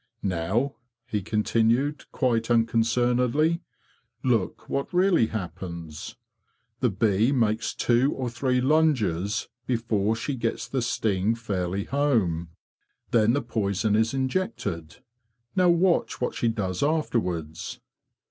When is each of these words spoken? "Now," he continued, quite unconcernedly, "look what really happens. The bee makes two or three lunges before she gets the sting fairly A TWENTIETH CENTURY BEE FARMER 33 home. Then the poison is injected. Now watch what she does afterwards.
"Now," 0.23 0.77
he 1.05 1.21
continued, 1.21 2.11
quite 2.11 2.49
unconcernedly, 2.49 3.61
"look 4.23 4.67
what 4.67 4.91
really 4.91 5.27
happens. 5.27 6.15
The 6.79 6.89
bee 6.89 7.31
makes 7.31 7.75
two 7.75 8.11
or 8.13 8.27
three 8.27 8.61
lunges 8.61 9.47
before 9.67 10.15
she 10.15 10.33
gets 10.33 10.67
the 10.67 10.81
sting 10.81 11.35
fairly 11.35 11.81
A 11.81 11.85
TWENTIETH 11.89 11.91
CENTURY 11.91 12.15
BEE 12.15 13.11
FARMER 13.11 13.11
33 13.11 13.19
home. 13.19 13.25
Then 13.27 13.33
the 13.33 13.41
poison 13.47 13.95
is 13.95 14.13
injected. 14.15 14.97
Now 15.55 15.69
watch 15.69 16.19
what 16.19 16.33
she 16.33 16.47
does 16.47 16.81
afterwards. 16.81 17.79